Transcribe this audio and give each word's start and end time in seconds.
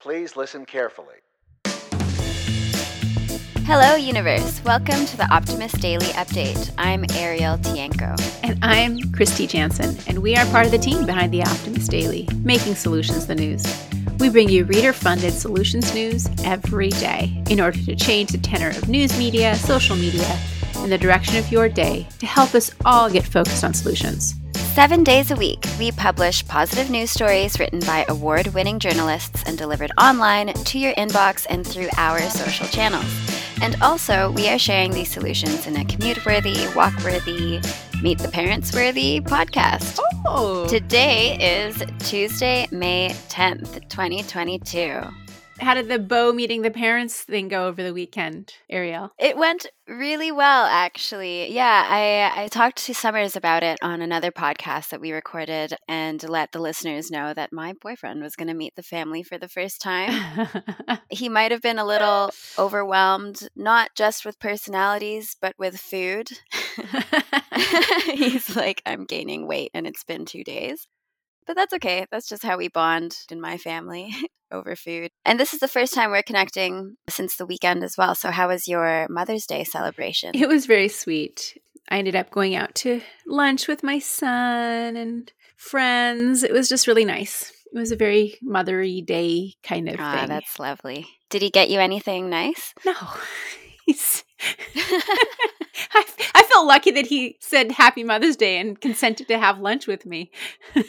Please 0.00 0.34
listen 0.34 0.64
carefully. 0.64 1.16
Hello, 3.66 3.96
universe. 3.96 4.64
Welcome 4.64 5.04
to 5.04 5.16
the 5.18 5.28
Optimist 5.30 5.78
Daily 5.78 6.06
Update. 6.06 6.72
I'm 6.78 7.04
Ariel 7.12 7.58
Tienko. 7.58 8.18
And 8.42 8.58
I'm 8.64 8.96
Kristy 9.12 9.46
Jansen, 9.46 9.98
and 10.06 10.20
we 10.20 10.36
are 10.36 10.46
part 10.46 10.64
of 10.64 10.72
the 10.72 10.78
team 10.78 11.04
behind 11.04 11.34
the 11.34 11.42
Optimist 11.42 11.90
Daily, 11.90 12.26
making 12.42 12.76
solutions 12.76 13.26
the 13.26 13.34
news. 13.34 13.62
We 14.18 14.30
bring 14.30 14.48
you 14.48 14.64
reader 14.64 14.94
funded 14.94 15.34
solutions 15.34 15.92
news 15.92 16.26
every 16.44 16.88
day 16.88 17.44
in 17.50 17.60
order 17.60 17.78
to 17.84 17.94
change 17.94 18.30
the 18.30 18.38
tenor 18.38 18.70
of 18.70 18.88
news 18.88 19.18
media, 19.18 19.54
social 19.56 19.96
media, 19.96 20.38
and 20.76 20.90
the 20.90 20.96
direction 20.96 21.36
of 21.36 21.52
your 21.52 21.68
day 21.68 22.08
to 22.20 22.26
help 22.26 22.54
us 22.54 22.70
all 22.86 23.10
get 23.10 23.26
focused 23.26 23.64
on 23.64 23.74
solutions. 23.74 24.34
Seven 24.74 25.02
days 25.02 25.32
a 25.32 25.36
week, 25.36 25.66
we 25.80 25.90
publish 25.90 26.46
positive 26.46 26.90
news 26.90 27.10
stories 27.10 27.58
written 27.58 27.80
by 27.80 28.04
award 28.08 28.46
winning 28.54 28.78
journalists 28.78 29.42
and 29.44 29.58
delivered 29.58 29.90
online 30.00 30.54
to 30.54 30.78
your 30.78 30.94
inbox 30.94 31.44
and 31.50 31.66
through 31.66 31.88
our 31.96 32.20
social 32.30 32.68
channels. 32.68 33.04
And 33.60 33.74
also, 33.82 34.30
we 34.30 34.48
are 34.48 34.60
sharing 34.60 34.92
these 34.92 35.10
solutions 35.10 35.66
in 35.66 35.76
a 35.76 35.84
commute 35.84 36.24
worthy, 36.24 36.68
walk 36.76 36.96
worthy, 37.02 37.60
meet 38.00 38.18
the 38.20 38.28
parents 38.28 38.72
worthy 38.72 39.20
podcast. 39.20 39.98
Oh! 40.24 40.68
Today 40.68 41.36
is 41.66 41.82
Tuesday, 42.08 42.68
May 42.70 43.10
10th, 43.28 43.88
2022. 43.88 45.29
How 45.60 45.74
did 45.74 45.88
the 45.88 45.98
Bo 45.98 46.32
meeting 46.32 46.62
the 46.62 46.70
parents 46.70 47.20
thing 47.22 47.48
go 47.48 47.66
over 47.66 47.82
the 47.82 47.92
weekend, 47.92 48.54
Ariel? 48.70 49.12
It 49.18 49.36
went 49.36 49.66
really 49.86 50.32
well, 50.32 50.64
actually. 50.64 51.52
Yeah, 51.52 51.86
I, 51.86 52.44
I 52.44 52.48
talked 52.48 52.78
to 52.86 52.94
Summers 52.94 53.36
about 53.36 53.62
it 53.62 53.78
on 53.82 54.00
another 54.00 54.30
podcast 54.30 54.88
that 54.88 55.00
we 55.00 55.12
recorded 55.12 55.74
and 55.86 56.22
let 56.28 56.52
the 56.52 56.60
listeners 56.60 57.10
know 57.10 57.34
that 57.34 57.52
my 57.52 57.74
boyfriend 57.74 58.22
was 58.22 58.36
going 58.36 58.48
to 58.48 58.54
meet 58.54 58.74
the 58.74 58.82
family 58.82 59.22
for 59.22 59.36
the 59.36 59.48
first 59.48 59.82
time. 59.82 60.48
he 61.10 61.28
might 61.28 61.50
have 61.50 61.62
been 61.62 61.78
a 61.78 61.84
little 61.84 62.30
overwhelmed, 62.58 63.48
not 63.54 63.90
just 63.94 64.24
with 64.24 64.40
personalities, 64.40 65.36
but 65.40 65.54
with 65.58 65.78
food. 65.78 66.28
He's 68.14 68.56
like, 68.56 68.82
I'm 68.86 69.04
gaining 69.04 69.46
weight 69.46 69.70
and 69.74 69.86
it's 69.86 70.04
been 70.04 70.24
two 70.24 70.44
days. 70.44 70.86
But 71.50 71.56
that's 71.56 71.74
okay. 71.74 72.06
That's 72.12 72.28
just 72.28 72.44
how 72.44 72.56
we 72.58 72.68
bond 72.68 73.16
in 73.28 73.40
my 73.40 73.58
family 73.58 74.14
over 74.52 74.76
food. 74.76 75.10
And 75.24 75.40
this 75.40 75.52
is 75.52 75.58
the 75.58 75.66
first 75.66 75.92
time 75.92 76.12
we're 76.12 76.22
connecting 76.22 76.94
since 77.08 77.34
the 77.34 77.44
weekend 77.44 77.82
as 77.82 77.96
well. 77.98 78.14
So, 78.14 78.30
how 78.30 78.46
was 78.46 78.68
your 78.68 79.08
Mother's 79.10 79.46
Day 79.46 79.64
celebration? 79.76 80.30
It 80.34 80.46
was 80.48 80.66
very 80.66 80.86
sweet. 80.86 81.58
I 81.88 81.98
ended 81.98 82.14
up 82.14 82.30
going 82.30 82.54
out 82.54 82.76
to 82.76 83.00
lunch 83.26 83.66
with 83.66 83.82
my 83.82 83.98
son 83.98 84.94
and 84.96 85.32
friends. 85.56 86.44
It 86.44 86.52
was 86.52 86.68
just 86.68 86.86
really 86.86 87.04
nice. 87.04 87.50
It 87.74 87.76
was 87.76 87.90
a 87.90 87.96
very 87.96 88.38
mothery 88.48 89.04
day 89.04 89.54
kind 89.64 89.88
of 89.88 89.96
Ah, 89.98 90.18
thing. 90.20 90.28
that's 90.28 90.60
lovely. 90.60 91.04
Did 91.30 91.42
he 91.42 91.50
get 91.50 91.68
you 91.68 91.80
anything 91.80 92.30
nice? 92.30 92.74
No, 92.86 92.94
I, 95.92 96.04
I 96.34 96.42
felt 96.44 96.66
lucky 96.66 96.90
that 96.92 97.06
he 97.06 97.36
said 97.40 97.72
Happy 97.72 98.04
Mother's 98.04 98.36
Day 98.36 98.58
and 98.58 98.80
consented 98.80 99.28
to 99.28 99.38
have 99.38 99.60
lunch 99.60 99.86
with 99.86 100.06
me. 100.06 100.30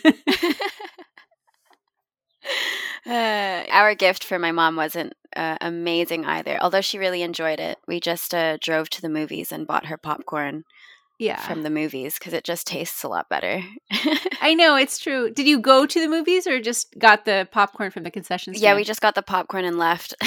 Uh, 3.06 3.64
our 3.72 3.96
gift 3.96 4.24
for 4.24 4.38
my 4.38 4.52
mom 4.52 4.76
wasn't 4.76 5.14
uh, 5.36 5.58
amazing 5.60 6.24
either, 6.26 6.60
although 6.62 6.82
she 6.82 7.00
really 7.00 7.24
enjoyed 7.24 7.60
it. 7.60 7.80
We 7.88 8.00
just 8.00 8.34
uh, 8.34 8.58
drove 8.62 8.90
to 8.92 9.02
the 9.02 9.10
movies 9.10 9.52
and 9.52 9.66
bought 9.66 9.88
her 9.88 9.98
popcorn 9.98 10.66
Yeah, 11.22 11.40
from 11.40 11.62
the 11.62 11.70
movies 11.70 12.18
because 12.18 12.34
it 12.34 12.44
just 12.44 12.66
tastes 12.66 13.04
a 13.04 13.08
lot 13.08 13.30
better. 13.30 13.62
I 14.42 14.56
know 14.56 14.76
it's 14.76 14.98
true. 14.98 15.30
Did 15.30 15.48
you 15.48 15.60
go 15.60 15.86
to 15.86 16.00
the 16.00 16.08
movies 16.08 16.48
or 16.48 16.60
just 16.60 16.98
got 16.98 17.26
the 17.26 17.48
popcorn 17.52 17.92
from 17.92 18.02
the 18.02 18.10
concession 18.10 18.56
stand? 18.56 18.64
yeah, 18.64 18.76
we 18.76 18.84
just 18.84 19.02
got 19.02 19.14
the 19.14 19.22
popcorn 19.22 19.64
and 19.64 19.78
left. 19.78 20.16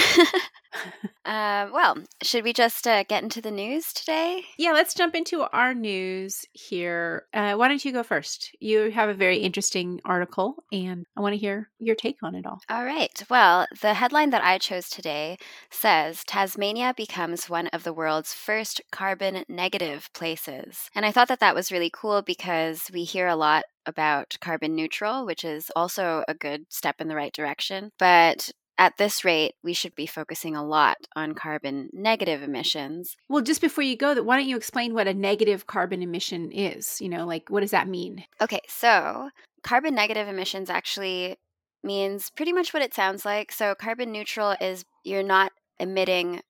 uh, 1.24 1.68
well, 1.72 1.96
should 2.22 2.44
we 2.44 2.52
just 2.52 2.86
uh, 2.86 3.04
get 3.04 3.22
into 3.22 3.40
the 3.40 3.50
news 3.50 3.92
today? 3.92 4.42
Yeah, 4.58 4.72
let's 4.72 4.94
jump 4.94 5.14
into 5.14 5.42
our 5.42 5.74
news 5.74 6.44
here. 6.52 7.26
Uh, 7.32 7.54
why 7.54 7.68
don't 7.68 7.84
you 7.84 7.92
go 7.92 8.02
first? 8.02 8.54
You 8.60 8.90
have 8.90 9.08
a 9.08 9.14
very 9.14 9.38
interesting 9.38 10.00
article, 10.04 10.64
and 10.72 11.06
I 11.16 11.20
want 11.20 11.34
to 11.34 11.38
hear 11.38 11.70
your 11.78 11.96
take 11.96 12.18
on 12.22 12.34
it 12.34 12.46
all. 12.46 12.60
All 12.68 12.84
right. 12.84 13.22
Well, 13.28 13.66
the 13.80 13.94
headline 13.94 14.30
that 14.30 14.44
I 14.44 14.58
chose 14.58 14.88
today 14.88 15.38
says 15.70 16.24
Tasmania 16.24 16.94
becomes 16.96 17.48
one 17.48 17.68
of 17.68 17.84
the 17.84 17.92
world's 17.92 18.34
first 18.34 18.80
carbon 18.90 19.44
negative 19.48 20.10
places. 20.12 20.83
And 20.94 21.04
I 21.04 21.12
thought 21.12 21.28
that 21.28 21.40
that 21.40 21.54
was 21.54 21.72
really 21.72 21.90
cool 21.92 22.22
because 22.22 22.90
we 22.92 23.04
hear 23.04 23.28
a 23.28 23.36
lot 23.36 23.64
about 23.86 24.36
carbon 24.40 24.74
neutral, 24.74 25.26
which 25.26 25.44
is 25.44 25.70
also 25.76 26.24
a 26.28 26.34
good 26.34 26.66
step 26.68 27.00
in 27.00 27.08
the 27.08 27.16
right 27.16 27.32
direction. 27.32 27.90
But 27.98 28.50
at 28.76 28.96
this 28.96 29.24
rate, 29.24 29.54
we 29.62 29.72
should 29.72 29.94
be 29.94 30.06
focusing 30.06 30.56
a 30.56 30.64
lot 30.64 30.96
on 31.14 31.34
carbon 31.34 31.90
negative 31.92 32.42
emissions. 32.42 33.16
Well, 33.28 33.42
just 33.42 33.60
before 33.60 33.84
you 33.84 33.96
go, 33.96 34.20
why 34.22 34.36
don't 34.36 34.48
you 34.48 34.56
explain 34.56 34.94
what 34.94 35.06
a 35.06 35.14
negative 35.14 35.66
carbon 35.66 36.02
emission 36.02 36.50
is? 36.50 37.00
You 37.00 37.08
know, 37.08 37.26
like 37.26 37.48
what 37.50 37.60
does 37.60 37.70
that 37.70 37.88
mean? 37.88 38.24
Okay, 38.40 38.60
so 38.68 39.30
carbon 39.62 39.94
negative 39.94 40.28
emissions 40.28 40.70
actually 40.70 41.36
means 41.84 42.30
pretty 42.30 42.52
much 42.52 42.72
what 42.72 42.82
it 42.82 42.94
sounds 42.94 43.24
like. 43.24 43.52
So, 43.52 43.74
carbon 43.74 44.10
neutral 44.10 44.56
is 44.60 44.84
you're 45.04 45.22
not 45.22 45.52
emitting 45.78 46.40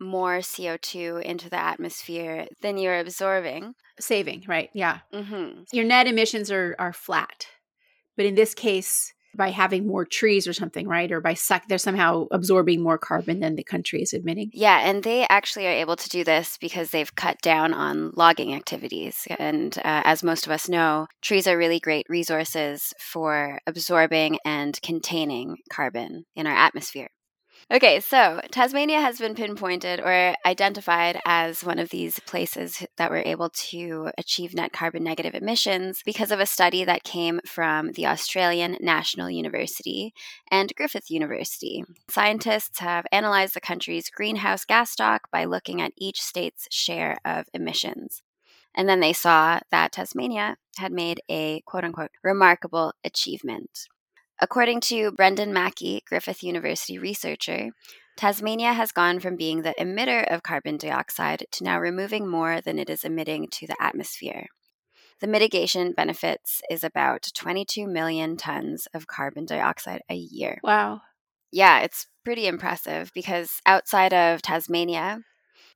more 0.00 0.38
CO2 0.38 1.22
into 1.22 1.50
the 1.50 1.58
atmosphere 1.58 2.46
than 2.62 2.78
you're 2.78 2.98
absorbing. 2.98 3.74
Saving, 4.00 4.44
right? 4.48 4.70
Yeah. 4.72 4.98
hmm 5.12 5.62
Your 5.72 5.84
net 5.84 6.06
emissions 6.06 6.50
are 6.50 6.74
are 6.78 6.92
flat, 6.92 7.46
but 8.16 8.26
in 8.26 8.34
this 8.34 8.54
case, 8.54 9.12
by 9.36 9.50
having 9.50 9.86
more 9.86 10.04
trees 10.04 10.46
or 10.46 10.52
something, 10.52 10.86
right? 10.88 11.10
Or 11.10 11.20
by 11.20 11.34
suck, 11.34 11.66
they're 11.68 11.78
somehow 11.78 12.26
absorbing 12.30 12.80
more 12.82 12.98
carbon 12.98 13.40
than 13.40 13.56
the 13.56 13.64
country 13.64 14.02
is 14.02 14.12
admitting. 14.12 14.50
Yeah, 14.52 14.80
and 14.88 15.02
they 15.02 15.26
actually 15.28 15.66
are 15.66 15.70
able 15.70 15.96
to 15.96 16.08
do 16.08 16.24
this 16.24 16.56
because 16.60 16.90
they've 16.90 17.14
cut 17.14 17.40
down 17.42 17.74
on 17.74 18.12
logging 18.14 18.54
activities. 18.54 19.26
And 19.38 19.76
uh, 19.78 20.02
as 20.04 20.22
most 20.22 20.46
of 20.46 20.52
us 20.52 20.68
know, 20.68 21.06
trees 21.20 21.46
are 21.46 21.58
really 21.58 21.80
great 21.80 22.06
resources 22.08 22.92
for 23.00 23.58
absorbing 23.66 24.38
and 24.44 24.80
containing 24.82 25.56
carbon 25.70 26.24
in 26.36 26.46
our 26.46 26.54
atmosphere. 26.56 27.08
Okay, 27.70 27.98
so 28.00 28.42
Tasmania 28.50 29.00
has 29.00 29.18
been 29.18 29.34
pinpointed 29.34 29.98
or 29.98 30.34
identified 30.44 31.18
as 31.24 31.64
one 31.64 31.78
of 31.78 31.88
these 31.88 32.20
places 32.20 32.86
that 32.98 33.10
were 33.10 33.22
able 33.24 33.48
to 33.48 34.10
achieve 34.18 34.54
net 34.54 34.72
carbon 34.72 35.02
negative 35.02 35.34
emissions 35.34 36.02
because 36.04 36.30
of 36.30 36.40
a 36.40 36.46
study 36.46 36.84
that 36.84 37.04
came 37.04 37.40
from 37.46 37.92
the 37.92 38.06
Australian 38.06 38.76
National 38.80 39.30
University 39.30 40.12
and 40.50 40.74
Griffith 40.76 41.10
University. 41.10 41.82
Scientists 42.10 42.80
have 42.80 43.06
analyzed 43.10 43.54
the 43.54 43.60
country's 43.62 44.10
greenhouse 44.10 44.66
gas 44.66 44.90
stock 44.90 45.30
by 45.32 45.46
looking 45.46 45.80
at 45.80 45.92
each 45.96 46.20
state's 46.20 46.68
share 46.70 47.16
of 47.24 47.46
emissions. 47.54 48.22
And 48.74 48.88
then 48.88 49.00
they 49.00 49.14
saw 49.14 49.60
that 49.70 49.92
Tasmania 49.92 50.56
had 50.76 50.92
made 50.92 51.22
a 51.30 51.62
quote 51.62 51.84
unquote 51.84 52.10
remarkable 52.22 52.92
achievement. 53.04 53.88
According 54.40 54.80
to 54.82 55.12
Brendan 55.12 55.52
Mackey, 55.52 56.02
Griffith 56.06 56.42
University 56.42 56.98
researcher, 56.98 57.70
Tasmania 58.16 58.72
has 58.72 58.92
gone 58.92 59.20
from 59.20 59.36
being 59.36 59.62
the 59.62 59.74
emitter 59.78 60.24
of 60.32 60.42
carbon 60.42 60.76
dioxide 60.76 61.46
to 61.52 61.64
now 61.64 61.78
removing 61.78 62.28
more 62.28 62.60
than 62.60 62.78
it 62.78 62.88
is 62.88 63.04
emitting 63.04 63.48
to 63.52 63.66
the 63.66 63.76
atmosphere. 63.80 64.46
The 65.20 65.26
mitigation 65.26 65.92
benefits 65.92 66.60
is 66.70 66.84
about 66.84 67.30
22 67.34 67.86
million 67.86 68.36
tons 68.36 68.86
of 68.92 69.06
carbon 69.06 69.46
dioxide 69.46 70.02
a 70.08 70.14
year. 70.14 70.58
Wow. 70.62 71.00
Yeah, 71.52 71.80
it's 71.80 72.08
pretty 72.24 72.46
impressive 72.46 73.10
because 73.14 73.60
outside 73.64 74.12
of 74.12 74.42
Tasmania, 74.42 75.20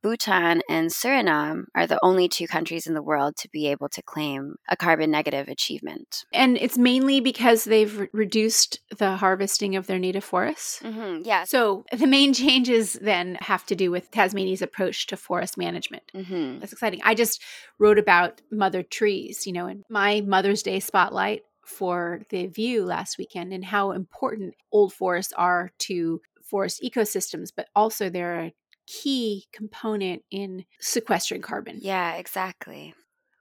Bhutan 0.01 0.61
and 0.69 0.89
Suriname 0.89 1.65
are 1.75 1.85
the 1.85 1.99
only 2.01 2.27
two 2.29 2.47
countries 2.47 2.87
in 2.87 2.93
the 2.93 3.01
world 3.01 3.35
to 3.37 3.49
be 3.49 3.67
able 3.67 3.89
to 3.89 4.01
claim 4.01 4.55
a 4.69 4.77
carbon 4.77 5.11
negative 5.11 5.47
achievement. 5.47 6.23
And 6.33 6.57
it's 6.57 6.77
mainly 6.77 7.19
because 7.19 7.65
they've 7.65 7.97
re- 7.97 8.09
reduced 8.13 8.79
the 8.97 9.17
harvesting 9.17 9.75
of 9.75 9.87
their 9.87 9.99
native 9.99 10.23
forests. 10.23 10.79
Mm-hmm, 10.81 11.23
yeah. 11.25 11.43
So 11.43 11.85
the 11.91 12.07
main 12.07 12.33
changes 12.33 12.93
then 12.93 13.37
have 13.41 13.65
to 13.67 13.75
do 13.75 13.91
with 13.91 14.09
Tasmania's 14.11 14.61
approach 14.61 15.07
to 15.07 15.17
forest 15.17 15.57
management. 15.57 16.03
Mm-hmm. 16.15 16.59
That's 16.59 16.73
exciting. 16.73 17.01
I 17.03 17.13
just 17.13 17.41
wrote 17.77 17.99
about 17.99 18.41
mother 18.51 18.83
trees, 18.83 19.45
you 19.45 19.53
know, 19.53 19.67
in 19.67 19.83
my 19.89 20.21
Mother's 20.21 20.63
Day 20.63 20.79
spotlight 20.79 21.41
for 21.65 22.21
the 22.29 22.47
view 22.47 22.83
last 22.83 23.17
weekend 23.17 23.53
and 23.53 23.63
how 23.63 23.91
important 23.91 24.55
old 24.71 24.91
forests 24.93 25.33
are 25.33 25.71
to 25.79 26.21
forest 26.49 26.81
ecosystems, 26.83 27.51
but 27.55 27.67
also 27.75 28.09
they're 28.09 28.39
a 28.39 28.53
key 28.89 29.45
component 29.53 30.23
in 30.31 30.65
sequestering 30.79 31.41
carbon. 31.41 31.79
Yeah, 31.81 32.15
exactly. 32.15 32.93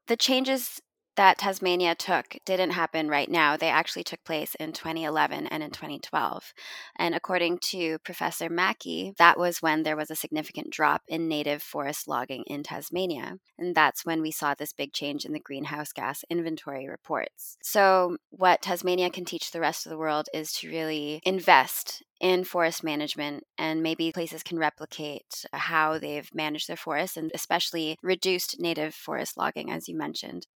The 0.06 0.16
changes 0.16 0.80
that 1.18 1.36
Tasmania 1.36 1.96
took 1.96 2.36
didn't 2.46 2.70
happen 2.70 3.08
right 3.08 3.28
now. 3.28 3.56
They 3.56 3.70
actually 3.70 4.04
took 4.04 4.22
place 4.22 4.54
in 4.54 4.72
2011 4.72 5.48
and 5.48 5.64
in 5.64 5.70
2012. 5.70 6.52
And 6.96 7.12
according 7.12 7.58
to 7.70 7.98
Professor 8.04 8.48
Mackey, 8.48 9.14
that 9.18 9.36
was 9.36 9.60
when 9.60 9.82
there 9.82 9.96
was 9.96 10.12
a 10.12 10.16
significant 10.16 10.70
drop 10.70 11.02
in 11.08 11.26
native 11.26 11.60
forest 11.60 12.06
logging 12.06 12.44
in 12.46 12.62
Tasmania. 12.62 13.38
And 13.58 13.74
that's 13.74 14.06
when 14.06 14.22
we 14.22 14.30
saw 14.30 14.54
this 14.54 14.72
big 14.72 14.92
change 14.92 15.24
in 15.24 15.32
the 15.32 15.40
greenhouse 15.40 15.92
gas 15.92 16.22
inventory 16.30 16.88
reports. 16.88 17.56
So, 17.64 18.18
what 18.30 18.62
Tasmania 18.62 19.10
can 19.10 19.24
teach 19.24 19.50
the 19.50 19.60
rest 19.60 19.86
of 19.86 19.90
the 19.90 19.98
world 19.98 20.28
is 20.32 20.52
to 20.52 20.70
really 20.70 21.20
invest 21.24 22.04
in 22.20 22.44
forest 22.44 22.82
management, 22.84 23.44
and 23.58 23.82
maybe 23.82 24.12
places 24.12 24.42
can 24.42 24.58
replicate 24.58 25.44
how 25.52 25.98
they've 25.98 26.32
managed 26.34 26.68
their 26.68 26.76
forests 26.76 27.16
and 27.16 27.30
especially 27.34 27.98
reduced 28.02 28.60
native 28.60 28.94
forest 28.94 29.36
logging, 29.36 29.70
as 29.70 29.88
you 29.88 29.96
mentioned. 29.96 30.46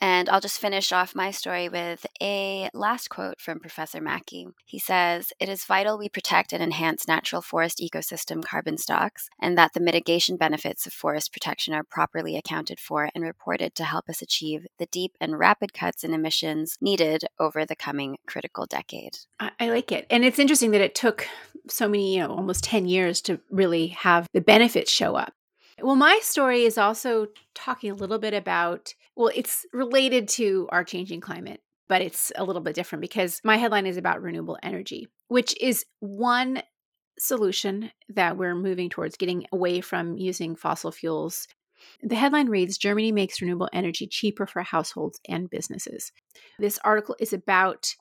And 0.00 0.28
I'll 0.28 0.40
just 0.40 0.60
finish 0.60 0.92
off 0.92 1.14
my 1.14 1.30
story 1.30 1.68
with 1.68 2.06
a 2.22 2.70
last 2.72 3.08
quote 3.08 3.40
from 3.40 3.58
Professor 3.58 4.00
Mackey. 4.00 4.46
He 4.64 4.78
says, 4.78 5.32
It 5.40 5.48
is 5.48 5.64
vital 5.64 5.98
we 5.98 6.08
protect 6.08 6.52
and 6.52 6.62
enhance 6.62 7.08
natural 7.08 7.42
forest 7.42 7.78
ecosystem 7.78 8.44
carbon 8.44 8.78
stocks, 8.78 9.28
and 9.40 9.58
that 9.58 9.72
the 9.74 9.80
mitigation 9.80 10.36
benefits 10.36 10.86
of 10.86 10.92
forest 10.92 11.32
protection 11.32 11.74
are 11.74 11.84
properly 11.84 12.36
accounted 12.36 12.78
for 12.78 13.10
and 13.14 13.24
reported 13.24 13.74
to 13.74 13.84
help 13.84 14.08
us 14.08 14.22
achieve 14.22 14.66
the 14.78 14.86
deep 14.86 15.16
and 15.20 15.38
rapid 15.38 15.72
cuts 15.72 16.04
in 16.04 16.14
emissions 16.14 16.76
needed 16.80 17.24
over 17.38 17.64
the 17.64 17.76
coming 17.76 18.18
critical 18.26 18.66
decade. 18.66 19.18
I, 19.40 19.50
I 19.58 19.70
like 19.70 19.90
it. 19.90 20.06
And 20.10 20.24
it's 20.24 20.38
interesting 20.38 20.70
that 20.72 20.80
it 20.80 20.94
took 20.94 21.26
so 21.68 21.88
many, 21.88 22.14
you 22.14 22.20
know, 22.20 22.30
almost 22.30 22.64
10 22.64 22.86
years 22.86 23.20
to 23.22 23.40
really 23.50 23.88
have 23.88 24.26
the 24.32 24.40
benefits 24.40 24.90
show 24.90 25.16
up. 25.16 25.32
Well, 25.80 25.96
my 25.96 26.18
story 26.22 26.64
is 26.64 26.76
also 26.76 27.28
talking 27.54 27.90
a 27.90 27.94
little 27.94 28.18
bit 28.18 28.34
about, 28.34 28.94
well, 29.18 29.32
it's 29.34 29.66
related 29.72 30.28
to 30.28 30.68
our 30.70 30.84
changing 30.84 31.20
climate, 31.20 31.60
but 31.88 32.00
it's 32.00 32.30
a 32.36 32.44
little 32.44 32.62
bit 32.62 32.76
different 32.76 33.00
because 33.00 33.40
my 33.42 33.56
headline 33.56 33.84
is 33.84 33.96
about 33.96 34.22
renewable 34.22 34.56
energy, 34.62 35.08
which 35.26 35.60
is 35.60 35.84
one 35.98 36.62
solution 37.18 37.90
that 38.08 38.38
we're 38.38 38.54
moving 38.54 38.88
towards 38.88 39.16
getting 39.16 39.44
away 39.52 39.80
from 39.80 40.16
using 40.16 40.54
fossil 40.54 40.92
fuels. 40.92 41.48
The 42.00 42.14
headline 42.14 42.48
reads 42.48 42.78
Germany 42.78 43.10
makes 43.10 43.42
renewable 43.42 43.68
energy 43.72 44.06
cheaper 44.06 44.46
for 44.46 44.62
households 44.62 45.18
and 45.28 45.50
businesses. 45.50 46.12
This 46.60 46.78
article 46.84 47.16
is 47.18 47.32
about 47.32 47.96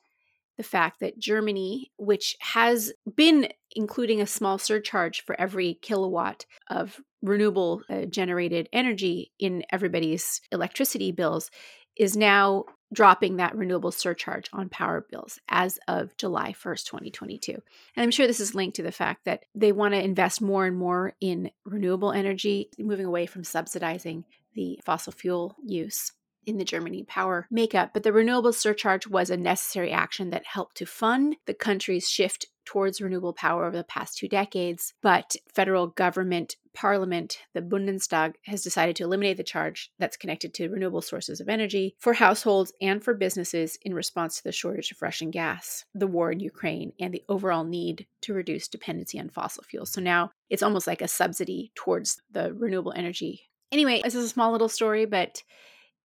the 0.58 0.64
fact 0.64 1.00
that 1.00 1.20
Germany, 1.20 1.92
which 1.98 2.36
has 2.40 2.92
been 3.16 3.50
including 3.76 4.22
a 4.22 4.28
small 4.28 4.58
surcharge 4.58 5.24
for 5.24 5.40
every 5.40 5.76
kilowatt 5.76 6.46
of 6.70 7.00
renewable 7.22 7.82
uh, 7.90 8.06
generated 8.06 8.68
energy 8.74 9.32
in 9.40 9.64
everybody's 9.72 10.42
electricity 10.52 11.12
bills, 11.12 11.52
is 11.96 12.16
now 12.16 12.66
dropping 12.94 13.36
that 13.36 13.56
renewable 13.56 13.92
surcharge 13.92 14.50
on 14.54 14.70
power 14.70 15.06
bills 15.12 15.40
as 15.50 15.78
of 15.88 16.16
July 16.18 16.54
1st, 16.54 16.86
2022. 16.86 17.52
And 17.52 18.04
I'm 18.04 18.12
sure 18.12 18.28
this 18.28 18.40
is 18.40 18.56
linked 18.56 18.78
to 18.78 18.84
the 18.84 18.92
fact 18.92 19.26
that 19.26 19.44
they 19.54 19.72
want 19.72 19.94
to 19.94 20.04
invest 20.04 20.42
more 20.42 20.66
and 20.66 20.78
more 20.78 21.14
in 21.20 21.52
renewable 21.66 22.14
energy, 22.14 22.70
moving 22.80 23.06
away 23.06 23.26
from 23.26 23.44
subsidizing 23.44 24.24
the 24.54 24.80
fossil 24.86 25.12
fuel 25.12 25.56
use 25.64 26.14
in 26.48 26.58
the 26.58 26.66
Germany 26.66 27.04
power 27.04 27.48
makeup, 27.52 27.92
but 27.94 28.04
the 28.04 28.14
renewable 28.14 28.54
surcharge 28.54 29.06
was 29.06 29.30
a 29.30 29.38
necessary 29.38 29.92
action 29.92 30.32
that 30.32 30.46
helped 30.46 30.78
to 30.78 30.86
fund 30.86 31.36
the 31.46 31.54
country's 31.54 32.10
shift 32.10 32.48
towards 32.68 33.00
renewable 33.00 33.34
power 33.34 33.66
over 33.66 33.78
the 33.78 33.84
past 33.84 34.18
two 34.18 34.28
decades. 34.28 34.94
But 35.02 35.38
federal 35.56 35.88
government, 35.88 36.58
parliament, 36.74 37.40
the 37.54 37.62
Bundestag 37.62 38.34
has 38.44 38.62
decided 38.62 38.98
to 38.98 39.04
eliminate 39.04 39.38
the 39.38 39.44
charge 39.44 39.90
that's 40.00 40.18
connected 40.18 40.54
to 40.56 40.68
renewable 40.68 41.02
sources 41.02 41.40
of 41.40 41.48
energy 41.48 41.96
for 41.98 42.14
households 42.14 42.74
and 42.82 43.02
for 43.02 43.14
businesses 43.14 43.78
in 43.84 43.94
response 43.94 44.38
to 44.38 44.44
the 44.44 44.52
shortage 44.52 44.92
of 44.92 45.02
Russian 45.02 45.32
gas, 45.32 45.86
the 45.96 46.08
war 46.08 46.30
in 46.30 46.42
Ukraine, 46.42 46.92
and 47.00 47.14
the 47.14 47.24
overall 47.30 47.64
need 47.64 48.06
to 48.22 48.34
reduce 48.34 48.68
dependency 48.68 49.18
on 49.18 49.30
fossil 49.30 49.64
fuels. 49.64 49.92
So 49.92 50.02
now 50.02 50.32
it's 50.50 50.64
almost 50.64 50.88
like 50.88 51.02
a 51.02 51.08
subsidy 51.08 51.72
towards 51.74 52.22
the 52.30 52.54
renewable 52.54 52.94
energy. 52.94 53.50
Anyway, 53.72 54.02
this 54.04 54.16
is 54.16 54.26
a 54.26 54.30
small 54.30 54.52
little 54.52 54.70
story, 54.70 55.06
but 55.06 55.42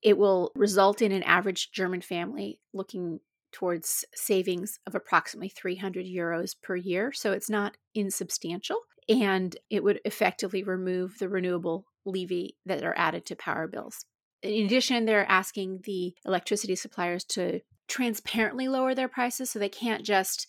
it 0.03 0.19
will 0.19 0.53
result 0.55 1.01
in 1.01 1.13
an 1.13 1.23
average 1.23 1.71
German 1.73 2.01
family 2.01 2.61
looking 2.73 3.21
towards 3.53 4.05
savings 4.15 4.79
of 4.87 4.95
approximately 4.95 5.49
300 5.49 6.07
euros 6.07 6.55
per 6.61 6.75
year. 6.75 7.13
So 7.13 7.33
it's 7.33 7.51
not 7.51 7.77
insubstantial. 7.95 8.79
And 9.09 9.57
it 9.69 9.85
would 9.85 10.01
effectively 10.05 10.63
remove 10.63 11.19
the 11.19 11.29
renewable 11.29 11.87
levy 12.05 12.57
that 12.67 12.83
are 12.83 12.97
added 12.97 13.27
to 13.27 13.37
power 13.37 13.67
bills. 13.67 14.07
In 14.43 14.67
addition, 14.67 15.05
they're 15.05 15.31
asking 15.31 15.83
the 15.85 16.15
electricity 16.25 16.75
suppliers 16.75 17.25
to 17.27 17.61
transparently 17.89 18.69
lower 18.69 18.95
their 18.95 19.09
prices 19.09 19.51
so 19.51 19.59
they 19.59 19.69
can't 19.69 20.05
just 20.05 20.47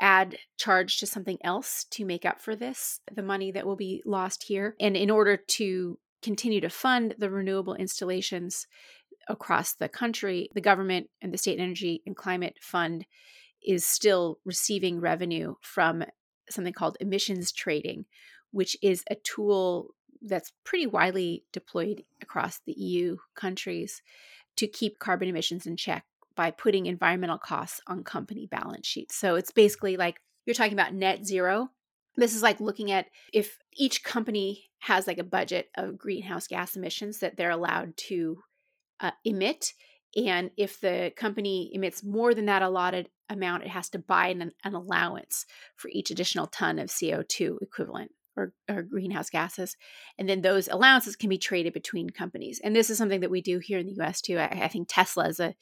add 0.00 0.36
charge 0.56 0.98
to 0.98 1.06
something 1.06 1.38
else 1.42 1.84
to 1.90 2.04
make 2.04 2.24
up 2.24 2.40
for 2.40 2.56
this, 2.56 3.00
the 3.12 3.22
money 3.22 3.52
that 3.52 3.66
will 3.66 3.76
be 3.76 4.02
lost 4.04 4.44
here. 4.44 4.74
And 4.80 4.96
in 4.96 5.10
order 5.10 5.36
to 5.36 5.98
continue 6.24 6.60
to 6.60 6.70
fund 6.70 7.14
the 7.18 7.30
renewable 7.30 7.74
installations 7.74 8.66
across 9.28 9.74
the 9.74 9.88
country, 9.88 10.48
the 10.54 10.60
government 10.60 11.08
and 11.20 11.32
the 11.32 11.38
State 11.38 11.60
Energy 11.60 12.02
and 12.06 12.16
Climate 12.16 12.56
Fund 12.60 13.06
is 13.62 13.84
still 13.84 14.38
receiving 14.44 15.00
revenue 15.00 15.54
from 15.60 16.02
something 16.48 16.72
called 16.72 16.96
emissions 17.00 17.52
trading, 17.52 18.06
which 18.50 18.76
is 18.82 19.04
a 19.10 19.16
tool 19.16 19.94
that's 20.22 20.52
pretty 20.64 20.86
widely 20.86 21.44
deployed 21.52 22.02
across 22.22 22.60
the 22.66 22.72
EU 22.72 23.16
countries 23.34 24.02
to 24.56 24.66
keep 24.66 24.98
carbon 24.98 25.28
emissions 25.28 25.66
in 25.66 25.76
check 25.76 26.04
by 26.34 26.50
putting 26.50 26.86
environmental 26.86 27.38
costs 27.38 27.80
on 27.86 28.02
company 28.02 28.46
balance 28.46 28.86
sheets. 28.86 29.14
So 29.14 29.36
it's 29.36 29.50
basically 29.50 29.96
like 29.96 30.20
you're 30.46 30.54
talking 30.54 30.72
about 30.72 30.94
net 30.94 31.26
zero. 31.26 31.70
This 32.16 32.34
is 32.34 32.42
like 32.42 32.60
looking 32.60 32.90
at 32.90 33.06
if 33.32 33.58
each 33.74 34.04
company 34.04 34.70
has 34.84 35.06
like 35.06 35.16
a 35.16 35.24
budget 35.24 35.70
of 35.78 35.96
greenhouse 35.96 36.46
gas 36.46 36.76
emissions 36.76 37.20
that 37.20 37.38
they're 37.38 37.48
allowed 37.48 37.96
to 37.96 38.36
uh, 39.00 39.12
emit. 39.24 39.72
And 40.14 40.50
if 40.58 40.78
the 40.78 41.10
company 41.16 41.70
emits 41.72 42.04
more 42.04 42.34
than 42.34 42.44
that 42.46 42.60
allotted 42.60 43.08
amount, 43.30 43.62
it 43.62 43.70
has 43.70 43.88
to 43.90 43.98
buy 43.98 44.28
an, 44.28 44.52
an 44.62 44.74
allowance 44.74 45.46
for 45.74 45.88
each 45.90 46.10
additional 46.10 46.48
ton 46.48 46.78
of 46.78 46.90
CO2 46.90 47.62
equivalent 47.62 48.10
or, 48.36 48.52
or, 48.68 48.82
greenhouse 48.82 49.30
gases. 49.30 49.74
And 50.18 50.28
then 50.28 50.42
those 50.42 50.68
allowances 50.68 51.16
can 51.16 51.30
be 51.30 51.38
traded 51.38 51.72
between 51.72 52.10
companies. 52.10 52.60
And 52.62 52.76
this 52.76 52.90
is 52.90 52.98
something 52.98 53.20
that 53.20 53.30
we 53.30 53.40
do 53.40 53.60
here 53.60 53.78
in 53.78 53.86
the 53.86 54.02
US 54.02 54.20
too. 54.20 54.36
I, 54.36 54.64
I 54.64 54.68
think 54.68 54.88
Tesla 54.90 55.28
is 55.28 55.40
a, 55.40 55.54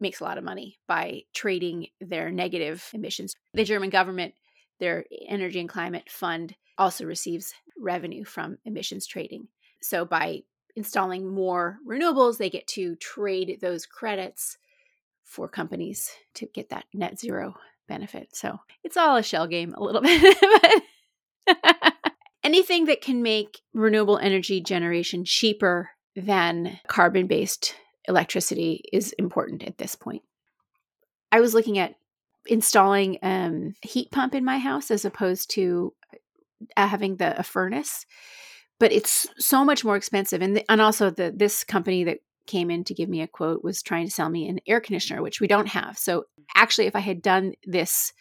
makes 0.00 0.20
a 0.20 0.24
lot 0.24 0.38
of 0.38 0.44
money 0.44 0.78
by 0.88 1.22
trading 1.34 1.88
their 2.00 2.30
negative 2.30 2.88
emissions. 2.94 3.34
The 3.52 3.64
German 3.64 3.90
government, 3.90 4.32
their 4.78 5.04
energy 5.28 5.60
and 5.60 5.68
climate 5.68 6.08
fund, 6.08 6.54
also 6.78 7.04
receives 7.04 7.54
revenue 7.78 8.24
from 8.24 8.58
emissions 8.64 9.06
trading. 9.06 9.48
So 9.82 10.04
by 10.04 10.42
installing 10.74 11.28
more 11.32 11.78
renewables, 11.88 12.38
they 12.38 12.50
get 12.50 12.66
to 12.68 12.96
trade 12.96 13.58
those 13.60 13.86
credits 13.86 14.58
for 15.24 15.48
companies 15.48 16.10
to 16.34 16.46
get 16.46 16.70
that 16.70 16.84
net 16.92 17.18
zero 17.18 17.54
benefit. 17.88 18.34
So 18.34 18.58
it's 18.84 18.96
all 18.96 19.16
a 19.16 19.22
shell 19.22 19.46
game 19.46 19.74
a 19.74 19.82
little 19.82 20.02
bit. 20.02 20.82
anything 22.46 22.84
that 22.86 23.00
can 23.00 23.22
make 23.22 23.60
renewable 23.74 24.18
energy 24.18 24.60
generation 24.60 25.24
cheaper 25.24 25.90
than 26.14 26.78
carbon 26.86 27.26
based 27.26 27.74
electricity 28.08 28.84
is 28.92 29.12
important 29.18 29.64
at 29.64 29.78
this 29.78 29.96
point. 29.96 30.22
I 31.32 31.40
was 31.40 31.54
looking 31.54 31.78
at 31.78 31.96
installing 32.48 33.18
um, 33.22 33.74
heat 33.82 34.10
pump 34.10 34.34
in 34.34 34.44
my 34.44 34.58
house 34.58 34.90
as 34.90 35.04
opposed 35.04 35.50
to 35.50 35.92
uh, 36.76 36.86
having 36.86 37.16
the 37.16 37.38
a 37.38 37.42
furnace 37.42 38.06
but 38.78 38.92
it's 38.92 39.26
so 39.38 39.64
much 39.64 39.84
more 39.84 39.96
expensive. 39.96 40.42
And 40.42 40.56
the, 40.56 40.70
and 40.70 40.80
also 40.80 41.10
the 41.10 41.32
this 41.34 41.64
company 41.64 42.04
that 42.04 42.18
came 42.46 42.70
in 42.70 42.84
to 42.84 42.94
give 42.94 43.08
me 43.08 43.22
a 43.22 43.26
quote 43.26 43.64
was 43.64 43.82
trying 43.82 44.06
to 44.06 44.12
sell 44.12 44.28
me 44.28 44.48
an 44.48 44.60
air 44.68 44.80
conditioner 44.80 45.20
which 45.20 45.40
we 45.40 45.48
don't 45.48 45.68
have. 45.68 45.98
So 45.98 46.24
actually 46.54 46.86
if 46.86 46.94
i 46.94 47.00
had 47.00 47.20
done 47.20 47.52
this 47.64 48.12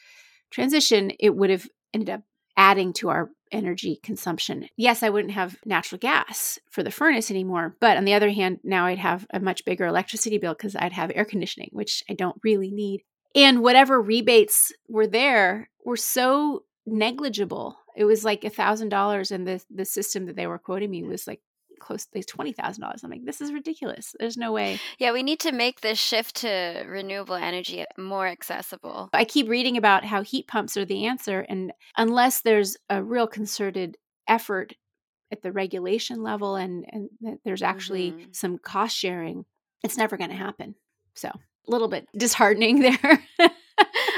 transition 0.50 1.12
it 1.20 1.36
would 1.36 1.50
have 1.50 1.68
ended 1.94 2.10
up 2.10 2.22
adding 2.58 2.92
to 2.94 3.10
our 3.10 3.30
energy 3.52 4.00
consumption. 4.02 4.68
Yes 4.78 5.04
i 5.04 5.10
wouldn't 5.10 5.34
have 5.34 5.58
natural 5.66 6.00
gas 6.00 6.58
for 6.72 6.82
the 6.82 6.90
furnace 6.90 7.30
anymore 7.30 7.76
but 7.80 7.98
on 7.98 8.06
the 8.06 8.16
other 8.16 8.32
hand 8.32 8.60
now 8.64 8.88
i'd 8.88 8.98
have 8.98 9.28
a 9.32 9.40
much 9.40 9.64
bigger 9.64 9.86
electricity 9.86 10.40
bill 10.40 10.54
because 10.54 10.76
i'd 10.76 10.94
have 10.94 11.12
air 11.14 11.26
conditioning 11.26 11.70
which 11.72 12.04
i 12.10 12.14
don't 12.14 12.40
really 12.44 12.72
need 12.72 13.02
and 13.36 13.62
whatever 13.62 14.02
rebates 14.02 14.72
were 14.88 15.08
there 15.08 15.70
were 15.84 15.98
so 15.98 16.64
negligible. 16.86 17.78
It 17.96 18.06
was 18.06 18.24
like 18.24 18.44
a 18.44 18.50
thousand 18.50 18.90
dollars, 18.90 19.32
and 19.32 19.48
the 19.48 19.64
the 19.70 19.86
system 19.86 20.26
that 20.26 20.36
they 20.36 20.48
were 20.48 20.60
quoting 20.60 20.92
me 20.92 21.04
was 21.04 21.28
like 21.28 21.42
close 21.80 22.06
to 22.06 22.24
twenty 22.24 22.52
thousand 22.52 22.82
dollars. 22.82 23.04
I'm 23.04 23.12
like, 23.12 23.26
this 23.26 23.42
is 23.42 23.54
ridiculous. 23.54 24.16
There's 24.20 24.38
no 24.38 24.52
way. 24.52 24.80
Yeah, 24.98 25.12
we 25.12 25.24
need 25.24 25.40
to 25.42 25.52
make 25.52 25.82
this 25.82 26.00
shift 26.00 26.38
to 26.38 26.86
renewable 26.88 27.36
energy 27.36 27.86
more 27.98 28.28
accessible. 28.28 29.10
I 29.14 29.26
keep 29.26 29.50
reading 29.50 29.78
about 29.78 30.06
how 30.06 30.24
heat 30.24 30.48
pumps 30.48 30.78
are 30.78 30.86
the 30.86 31.06
answer, 31.06 31.46
and 31.48 31.72
unless 31.98 32.42
there's 32.42 32.78
a 32.90 33.04
real 33.04 33.28
concerted 33.28 33.98
effort 34.28 34.74
at 35.32 35.42
the 35.42 35.52
regulation 35.52 36.24
level 36.24 36.56
and 36.56 36.86
and 36.92 37.10
there's 37.44 37.62
actually 37.62 38.12
mm-hmm. 38.12 38.32
some 38.32 38.58
cost 38.58 38.96
sharing 38.96 39.46
it's 39.86 39.98
never 39.98 40.18
going 40.18 40.32
to 40.32 40.36
happen. 40.36 40.76
So, 41.14 41.30
little 41.68 41.88
bit 41.88 42.08
disheartening 42.18 42.80
there. 42.82 43.24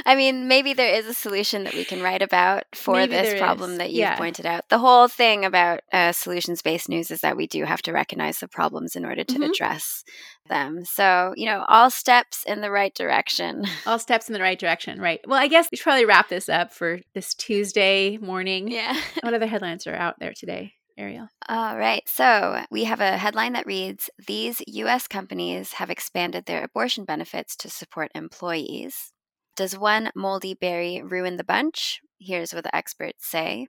I 0.05 0.15
mean, 0.15 0.47
maybe 0.47 0.73
there 0.73 0.93
is 0.93 1.07
a 1.07 1.13
solution 1.15 1.63
that 1.63 1.73
we 1.73 1.83
can 1.83 2.01
write 2.01 2.21
about 2.21 2.63
for 2.75 2.93
Maybe 2.95 3.11
this 3.13 3.39
problem 3.39 3.71
is. 3.71 3.77
that 3.79 3.89
you've 3.89 3.97
Yeah. 4.01 4.15
pointed 4.15 4.45
out. 4.45 4.69
The 4.69 4.77
whole 4.77 5.07
thing 5.07 5.43
about 5.43 5.81
uh, 5.91 6.11
solutions 6.11 6.61
based 6.61 6.87
news 6.89 7.09
is 7.09 7.21
that 7.21 7.35
we 7.35 7.47
do 7.47 7.65
have 7.65 7.81
to 7.83 7.91
recognize 7.91 8.37
the 8.39 8.47
problems 8.47 8.95
in 8.95 9.03
order 9.03 9.23
to 9.23 9.35
Mhm. 9.39 9.49
address 9.49 10.03
them. 10.47 10.85
So, 10.85 11.33
you 11.35 11.47
know, 11.47 11.65
all 11.67 11.89
steps 11.89 12.43
in 12.45 12.61
the 12.61 12.69
right 12.71 12.93
direction. 12.95 13.65
All 13.87 13.99
steps 13.99 14.29
in 14.29 14.33
the 14.33 14.41
right 14.41 14.57
direction, 14.59 15.01
right? 15.01 15.19
Well, 15.27 15.39
I 15.39 15.47
guess 15.47 15.67
we 15.71 15.77
should 15.77 15.83
probably 15.83 16.05
wrap 16.05 16.29
this 16.29 16.47
up 16.47 16.71
for 16.71 16.99
this 17.15 17.33
Tuesday 17.33 18.17
morning. 18.17 18.69
Yeah. 18.69 18.95
What 19.23 19.33
other 19.33 19.47
headlines 19.47 19.87
are 19.87 19.95
out 19.95 20.19
there 20.19 20.33
today, 20.33 20.73
Ariel? 20.97 21.29
All 21.47 21.77
right. 21.77 22.03
So 22.07 22.63
we 22.71 22.85
have 22.85 22.99
a 23.01 23.17
headline 23.17 23.53
that 23.53 23.67
reads 23.67 24.09
These 24.27 24.61
U.S. 24.67 25.07
companies 25.07 25.73
have 25.73 25.89
expanded 25.89 26.45
their 26.45 26.63
abortion 26.63 27.05
benefits 27.05 27.55
to 27.57 27.69
support 27.69 28.11
employees. 28.15 29.13
Does 29.55 29.77
one 29.77 30.11
moldy 30.15 30.53
berry 30.53 31.01
ruin 31.01 31.37
the 31.37 31.43
bunch? 31.43 31.99
Here's 32.19 32.53
what 32.53 32.63
the 32.63 32.75
experts 32.75 33.27
say 33.27 33.67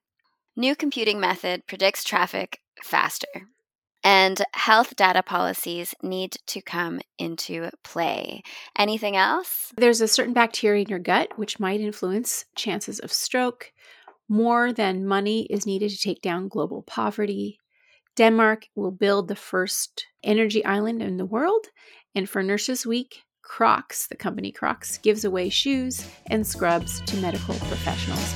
New 0.56 0.74
computing 0.74 1.20
method 1.20 1.66
predicts 1.66 2.02
traffic 2.02 2.60
faster. 2.82 3.28
And 4.04 4.42
health 4.54 4.96
data 4.96 5.22
policies 5.22 5.94
need 6.02 6.36
to 6.46 6.62
come 6.62 7.00
into 7.18 7.70
play. 7.82 8.42
Anything 8.78 9.16
else? 9.16 9.72
There's 9.76 10.00
a 10.00 10.08
certain 10.08 10.34
bacteria 10.34 10.82
in 10.82 10.88
your 10.88 10.98
gut 10.98 11.36
which 11.36 11.60
might 11.60 11.80
influence 11.80 12.44
chances 12.54 13.00
of 13.00 13.12
stroke. 13.12 13.72
More 14.28 14.72
than 14.72 15.06
money 15.06 15.46
is 15.46 15.64
needed 15.64 15.90
to 15.90 15.98
take 15.98 16.20
down 16.20 16.48
global 16.48 16.82
poverty. 16.82 17.58
Denmark 18.16 18.66
will 18.74 18.90
build 18.90 19.28
the 19.28 19.36
first 19.36 20.06
energy 20.22 20.64
island 20.64 21.02
in 21.02 21.16
the 21.16 21.24
world. 21.24 21.66
And 22.14 22.28
for 22.28 22.42
Nurses 22.42 22.84
Week, 22.84 23.22
Crocs, 23.42 24.06
the 24.08 24.16
company 24.16 24.52
Crocs, 24.52 24.98
gives 24.98 25.24
away 25.24 25.48
shoes 25.48 26.06
and 26.26 26.46
scrubs 26.46 27.00
to 27.02 27.16
medical 27.16 27.54
professionals. 27.54 28.34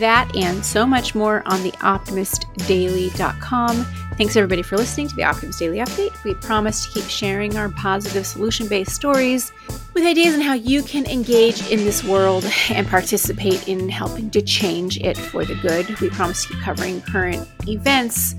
That 0.00 0.34
and 0.36 0.64
so 0.64 0.86
much 0.86 1.14
more 1.14 1.42
on 1.46 1.62
the 1.62 1.72
optimistdaily.com. 1.72 3.86
Thanks 4.16 4.36
everybody 4.36 4.62
for 4.62 4.76
listening 4.76 5.08
to 5.08 5.16
the 5.16 5.24
Optimist 5.24 5.58
Daily 5.58 5.78
Update. 5.78 6.22
We 6.22 6.34
promise 6.34 6.86
to 6.86 6.92
keep 6.92 7.10
sharing 7.10 7.56
our 7.56 7.68
positive 7.70 8.24
solution 8.26 8.68
based 8.68 8.92
stories 8.92 9.52
with 9.92 10.04
ideas 10.04 10.34
on 10.34 10.40
how 10.40 10.54
you 10.54 10.84
can 10.84 11.04
engage 11.06 11.68
in 11.70 11.80
this 11.80 12.04
world 12.04 12.44
and 12.70 12.86
participate 12.86 13.66
in 13.66 13.88
helping 13.88 14.30
to 14.30 14.42
change 14.42 14.98
it 14.98 15.16
for 15.16 15.44
the 15.44 15.56
good. 15.56 15.98
We 16.00 16.10
promise 16.10 16.42
to 16.42 16.52
keep 16.52 16.62
covering 16.62 17.00
current 17.02 17.48
events, 17.66 18.36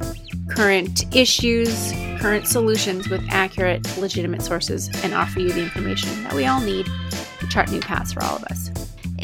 current 0.50 1.13
issues, 1.15 1.91
current 2.19 2.47
solutions 2.47 3.09
with 3.09 3.25
accurate, 3.29 3.97
legitimate 3.97 4.43
sources 4.43 4.89
and 5.03 5.13
offer 5.13 5.39
you 5.39 5.51
the 5.51 5.63
information 5.63 6.24
that 6.24 6.33
we 6.33 6.45
all 6.45 6.62
need 6.62 6.88
to 7.39 7.47
chart 7.47 7.69
new 7.69 7.81
paths 7.81 8.13
for 8.13 8.24
all 8.24 8.38
of 8.38 8.43
us. 8.45 8.71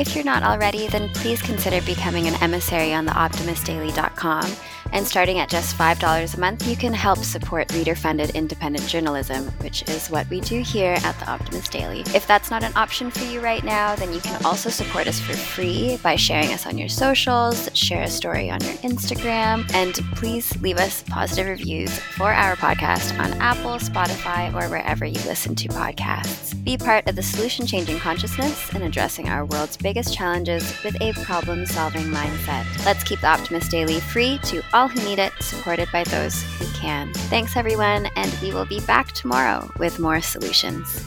If 0.01 0.15
you're 0.15 0.25
not 0.25 0.41
already, 0.41 0.87
then 0.87 1.09
please 1.09 1.43
consider 1.43 1.79
becoming 1.83 2.25
an 2.25 2.33
emissary 2.41 2.91
on 2.91 3.05
the 3.05 3.11
optimistdaily.com. 3.11 4.45
And 4.91 5.07
starting 5.07 5.39
at 5.39 5.49
just 5.49 5.77
$5 5.77 6.35
a 6.35 6.39
month, 6.39 6.67
you 6.67 6.75
can 6.75 6.93
help 6.93 7.19
support 7.19 7.71
reader 7.73 7.95
funded 7.95 8.31
independent 8.31 8.87
journalism, 8.87 9.45
which 9.61 9.87
is 9.89 10.09
what 10.09 10.29
we 10.29 10.41
do 10.41 10.61
here 10.61 10.97
at 11.03 11.17
the 11.19 11.29
Optimist 11.29 11.71
Daily. 11.71 12.01
If 12.13 12.27
that's 12.27 12.51
not 12.51 12.63
an 12.63 12.73
option 12.75 13.09
for 13.09 13.23
you 13.25 13.39
right 13.39 13.63
now, 13.63 13.95
then 13.95 14.11
you 14.13 14.19
can 14.19 14.43
also 14.45 14.69
support 14.69 15.07
us 15.07 15.19
for 15.19 15.33
free 15.33 15.97
by 16.03 16.15
sharing 16.15 16.51
us 16.51 16.65
on 16.65 16.77
your 16.77 16.89
socials, 16.89 17.69
share 17.73 18.03
a 18.03 18.09
story 18.09 18.49
on 18.49 18.61
your 18.61 18.73
Instagram, 18.75 19.71
and 19.73 19.95
please 20.15 20.59
leave 20.61 20.77
us 20.77 21.03
positive 21.03 21.47
reviews 21.47 21.97
for 21.99 22.31
our 22.33 22.55
podcast 22.55 23.17
on 23.19 23.33
Apple, 23.41 23.77
Spotify, 23.79 24.53
or 24.53 24.69
wherever 24.69 25.05
you 25.05 25.19
listen 25.25 25.55
to 25.55 25.67
podcasts. 25.69 26.51
Be 26.63 26.77
part 26.77 27.07
of 27.07 27.15
the 27.15 27.23
solution 27.23 27.65
changing 27.65 27.99
consciousness 27.99 28.71
and 28.73 28.83
addressing 28.83 29.29
our 29.29 29.45
world's 29.45 29.77
biggest 29.77 30.13
challenges 30.13 30.63
with 30.83 30.99
a 31.01 31.13
problem 31.23 31.65
solving 31.65 32.05
mindset. 32.07 32.65
Let's 32.85 33.03
keep 33.03 33.21
the 33.21 33.27
Optimist 33.27 33.71
Daily 33.71 33.99
free 33.99 34.39
to 34.43 34.61
all 34.81 34.87
who 34.87 34.99
need 35.03 35.19
it, 35.19 35.31
supported 35.41 35.87
by 35.91 36.03
those 36.05 36.41
who 36.57 36.65
can. 36.73 37.13
Thanks, 37.29 37.55
everyone, 37.55 38.07
and 38.15 38.35
we 38.41 38.51
will 38.51 38.65
be 38.65 38.79
back 38.79 39.11
tomorrow 39.11 39.69
with 39.77 39.99
more 39.99 40.21
solutions. 40.21 41.05